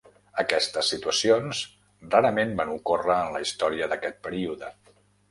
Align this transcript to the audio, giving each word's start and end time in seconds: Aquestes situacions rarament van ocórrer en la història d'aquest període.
Aquestes 0.43 0.87
situacions 0.93 1.59
rarament 2.15 2.55
van 2.61 2.71
ocórrer 2.77 3.17
en 3.17 3.29
la 3.35 3.41
història 3.45 3.91
d'aquest 3.93 4.17
període. 4.29 4.71